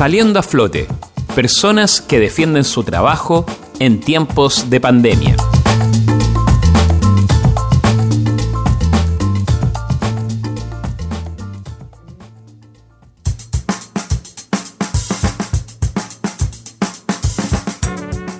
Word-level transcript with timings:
Saliendo 0.00 0.38
a 0.38 0.42
flote, 0.42 0.88
personas 1.34 2.00
que 2.00 2.18
defienden 2.18 2.64
su 2.64 2.82
trabajo 2.84 3.44
en 3.80 4.00
tiempos 4.00 4.70
de 4.70 4.80
pandemia. 4.80 5.36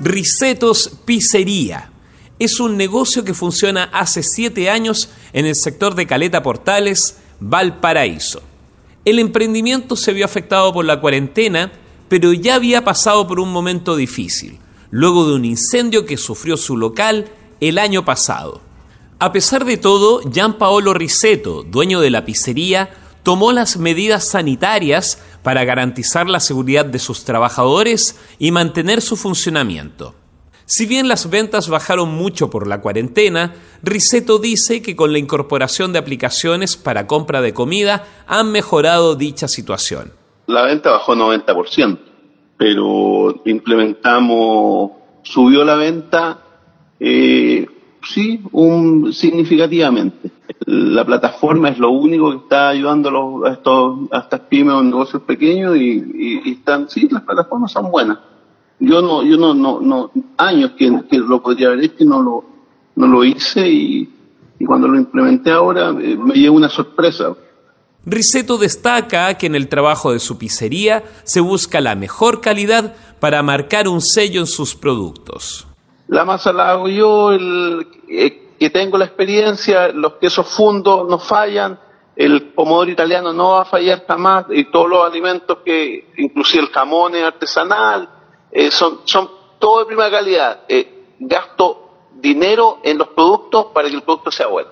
Ricetos 0.00 0.90
Pizzería. 1.04 1.90
Es 2.38 2.58
un 2.58 2.78
negocio 2.78 3.22
que 3.22 3.34
funciona 3.34 3.90
hace 3.92 4.22
siete 4.22 4.70
años 4.70 5.10
en 5.34 5.44
el 5.44 5.56
sector 5.56 5.94
de 5.94 6.06
Caleta 6.06 6.42
Portales, 6.42 7.18
Valparaíso. 7.38 8.40
El 9.04 9.18
emprendimiento 9.18 9.96
se 9.96 10.12
vio 10.12 10.26
afectado 10.26 10.72
por 10.72 10.84
la 10.84 11.00
cuarentena, 11.00 11.72
pero 12.08 12.32
ya 12.32 12.56
había 12.56 12.84
pasado 12.84 13.26
por 13.26 13.40
un 13.40 13.50
momento 13.50 13.96
difícil, 13.96 14.58
luego 14.90 15.26
de 15.26 15.34
un 15.34 15.44
incendio 15.46 16.04
que 16.04 16.18
sufrió 16.18 16.56
su 16.58 16.76
local 16.76 17.30
el 17.60 17.78
año 17.78 18.04
pasado. 18.04 18.60
A 19.18 19.32
pesar 19.32 19.64
de 19.64 19.78
todo, 19.78 20.20
Gian 20.30 20.58
Paolo 20.58 20.92
Riceto, 20.92 21.62
dueño 21.62 22.00
de 22.00 22.10
la 22.10 22.24
pizzería, 22.24 22.90
tomó 23.22 23.52
las 23.52 23.78
medidas 23.78 24.24
sanitarias 24.24 25.18
para 25.42 25.64
garantizar 25.64 26.28
la 26.28 26.40
seguridad 26.40 26.84
de 26.84 26.98
sus 26.98 27.24
trabajadores 27.24 28.16
y 28.38 28.50
mantener 28.50 29.00
su 29.00 29.16
funcionamiento. 29.16 30.14
Si 30.72 30.86
bien 30.86 31.08
las 31.08 31.28
ventas 31.28 31.68
bajaron 31.68 32.10
mucho 32.10 32.48
por 32.48 32.68
la 32.68 32.80
cuarentena, 32.80 33.54
Riseto 33.82 34.38
dice 34.38 34.82
que 34.82 34.94
con 34.94 35.10
la 35.10 35.18
incorporación 35.18 35.92
de 35.92 35.98
aplicaciones 35.98 36.76
para 36.76 37.08
compra 37.08 37.40
de 37.40 37.52
comida 37.52 38.06
han 38.28 38.52
mejorado 38.52 39.16
dicha 39.16 39.48
situación. 39.48 40.12
La 40.46 40.62
venta 40.62 40.92
bajó 40.92 41.16
90%, 41.16 41.98
pero 42.56 43.42
implementamos, 43.46 44.92
subió 45.24 45.64
la 45.64 45.74
venta, 45.74 46.38
eh, 47.00 47.66
sí, 48.08 48.40
un, 48.52 49.12
significativamente. 49.12 50.30
La 50.66 51.04
plataforma 51.04 51.70
es 51.70 51.80
lo 51.80 51.90
único 51.90 52.30
que 52.30 52.36
está 52.44 52.68
ayudando 52.68 53.44
a, 53.44 53.54
estos, 53.54 53.98
a 54.12 54.20
estas 54.20 54.42
pymes 54.42 54.74
o 54.74 54.84
negocios 54.84 55.22
pequeños 55.22 55.76
y, 55.76 56.42
y 56.44 56.52
están, 56.52 56.88
sí, 56.88 57.08
las 57.10 57.22
plataformas 57.22 57.72
son 57.72 57.90
buenas 57.90 58.29
yo 58.80 59.02
no, 59.02 59.22
yo 59.22 59.36
no, 59.36 59.54
no, 59.54 59.80
no 59.80 60.10
años 60.38 60.72
que, 60.76 60.90
lo 61.10 61.42
podría 61.42 61.68
haber 61.68 61.84
hecho 61.84 61.96
y 62.00 62.06
no 62.06 62.20
lo, 62.20 62.44
no 62.96 63.06
lo 63.06 63.24
hice 63.24 63.68
y, 63.68 64.08
cuando 64.66 64.88
lo 64.88 64.96
implementé 64.98 65.50
ahora 65.52 65.88
eh, 65.90 66.16
me 66.16 66.34
llevo 66.34 66.56
una 66.56 66.68
sorpresa. 66.68 67.34
Riseto 68.04 68.58
destaca 68.58 69.32
que 69.34 69.46
en 69.46 69.54
el 69.54 69.68
trabajo 69.68 70.12
de 70.12 70.18
su 70.18 70.36
pizzería 70.36 71.02
se 71.24 71.40
busca 71.40 71.80
la 71.80 71.94
mejor 71.94 72.40
calidad 72.40 72.94
para 73.20 73.42
marcar 73.42 73.88
un 73.88 74.00
sello 74.00 74.40
en 74.40 74.46
sus 74.46 74.74
productos. 74.74 75.66
La 76.08 76.24
masa 76.24 76.52
la 76.52 76.72
hago 76.72 76.88
yo, 76.88 77.32
el, 77.32 77.86
eh, 78.08 78.54
que 78.58 78.68
tengo 78.68 78.98
la 78.98 79.06
experiencia, 79.06 79.88
los 79.88 80.14
quesos 80.14 80.46
fundos 80.46 81.08
no 81.08 81.18
fallan, 81.18 81.78
el 82.16 82.52
pomodoro 82.52 82.90
italiano 82.90 83.32
no 83.32 83.52
va 83.52 83.62
a 83.62 83.64
fallar 83.64 84.04
jamás, 84.06 84.46
y 84.50 84.64
todos 84.64 84.90
los 84.90 85.06
alimentos 85.06 85.58
que, 85.64 86.12
inclusive 86.18 86.64
el 86.64 86.70
jamón 86.70 87.14
es 87.14 87.24
artesanal, 87.24 88.19
eh, 88.52 88.70
son, 88.70 89.00
son 89.04 89.30
todo 89.58 89.80
de 89.80 89.86
primera 89.86 90.10
calidad. 90.10 90.62
Eh, 90.68 91.16
gasto 91.18 92.08
dinero 92.20 92.80
en 92.82 92.98
los 92.98 93.08
productos 93.08 93.66
para 93.72 93.88
que 93.88 93.96
el 93.96 94.02
producto 94.02 94.30
sea 94.30 94.46
bueno. 94.46 94.70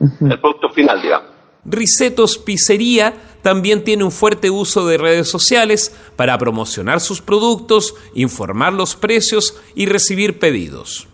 El 0.00 0.40
producto 0.40 0.70
final, 0.70 1.00
digamos. 1.02 1.30
Ricetos 1.64 2.38
Pizzería 2.38 3.14
también 3.42 3.84
tiene 3.84 4.04
un 4.04 4.10
fuerte 4.10 4.48
uso 4.50 4.86
de 4.86 4.96
redes 4.96 5.28
sociales 5.28 5.94
para 6.16 6.38
promocionar 6.38 7.00
sus 7.00 7.20
productos, 7.20 7.94
informar 8.14 8.72
los 8.72 8.96
precios 8.96 9.56
y 9.74 9.86
recibir 9.86 10.38
pedidos. 10.38 11.06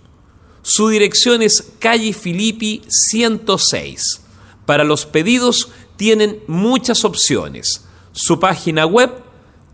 Su 0.63 0.89
dirección 0.89 1.43
es 1.43 1.73
calle 1.79 2.13
Filippi 2.13 2.83
106. 2.89 4.25
Para 4.67 4.85
los 4.85 5.07
pedidos 5.07 5.71
tienen 5.97 6.43
muchas 6.47 7.05
opciones. 7.05 7.87
Su 8.13 8.39
página 8.41 8.87
web 8.87 9.11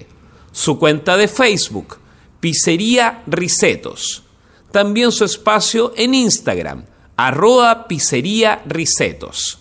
su 0.52 0.80
cuenta 0.80 1.18
de 1.18 1.28
Facebook, 1.28 1.98
Pizzería 2.40 3.24
Ricetos, 3.28 4.24
también 4.72 5.12
su 5.12 5.26
espacio 5.26 5.92
en 5.96 6.14
Instagram, 6.14 6.86
arroba 7.18 7.88
Pizzería 7.88 8.62
Ricetos. 8.66 9.58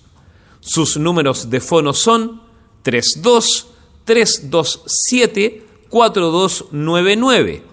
Sus 0.60 0.97
números 0.97 1.50
de 1.50 1.60
fono 1.60 1.93
son 1.93 2.41
32 2.82 3.66
327 4.04 5.66
4299 5.88 7.65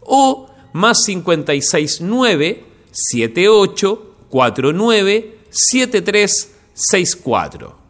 o 0.00 0.48
más 0.72 1.04
569 1.04 2.64
78 2.90 4.14
49 4.30 5.38
7364 5.50 7.85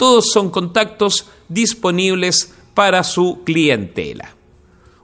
todos 0.00 0.32
son 0.32 0.48
contactos 0.48 1.26
disponibles 1.50 2.54
para 2.72 3.04
su 3.04 3.42
clientela. 3.44 4.34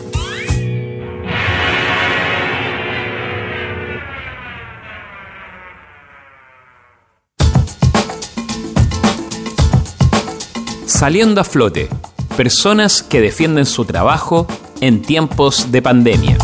Saliendo 10.85 11.41
a 11.41 11.43
flote 11.43 11.89
personas 12.37 13.01
que 13.01 13.19
defienden 13.19 13.65
su 13.65 13.83
trabajo 13.83 14.45
en 14.79 15.01
tiempos 15.01 15.71
de 15.71 15.81
pandemia. 15.81 16.37